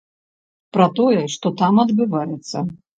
[0.77, 2.69] Пра тое, што там адбываецца.